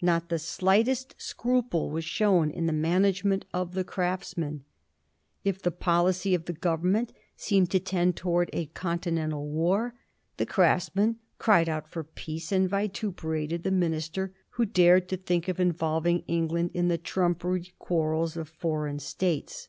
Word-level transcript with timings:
Not 0.00 0.30
the 0.30 0.38
slightest 0.38 1.14
scruple 1.18 1.90
was 1.90 2.02
shown 2.02 2.50
in 2.50 2.64
the 2.64 2.72
management 2.72 3.44
of 3.52 3.74
the 3.74 3.84
Craftsman. 3.84 4.64
K 5.44 5.50
the 5.50 5.70
policy 5.70 6.34
of 6.34 6.46
the 6.46 6.54
Government 6.54 7.12
seemed 7.36 7.70
to 7.72 7.78
tend 7.78 8.16
towards 8.16 8.48
a 8.54 8.68
continental 8.72 9.46
war, 9.50 9.92
the 10.38 10.46
Craftsman 10.46 11.18
cried 11.36 11.68
out 11.68 11.90
for 11.90 12.02
peace, 12.04 12.52
and 12.52 12.70
vituperated 12.70 13.64
the 13.64 13.70
minister 13.70 14.32
who 14.52 14.64
dared 14.64 15.10
to 15.10 15.18
think 15.18 15.46
of 15.46 15.60
involving 15.60 16.24
Eng 16.26 16.48
land 16.48 16.70
in 16.72 16.88
the 16.88 16.96
trumpery 16.96 17.74
quarrels 17.78 18.34
of 18.38 18.48
foreign 18.48 18.98
States. 18.98 19.68